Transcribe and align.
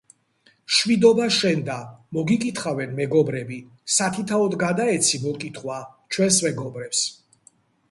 მშვიდობა 0.69 1.27
შენდა. 1.35 1.75
მოგიკითხავენ 2.17 2.97
მეგობრები. 3.01 3.59
სათითაოდ 3.99 4.59
გადაეცი 4.65 5.23
მოკითხვა 5.29 5.79
ჩვენს 6.17 6.43
მეგობრებს. 6.51 7.07